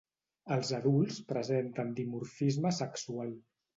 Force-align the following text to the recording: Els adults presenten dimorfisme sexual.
Els 0.55 0.69
adults 0.77 1.19
presenten 1.33 1.93
dimorfisme 1.99 2.73
sexual. 2.83 3.37